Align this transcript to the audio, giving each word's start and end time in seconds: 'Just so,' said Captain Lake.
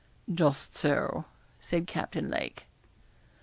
'Just 0.33 0.75
so,' 0.75 1.25
said 1.59 1.85
Captain 1.85 2.27
Lake. 2.27 2.65